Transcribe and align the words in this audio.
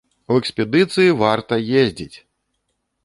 У 0.35 0.37
экспедыцыі 0.43 1.13
варта 1.19 1.53
ездзіць! 1.83 2.17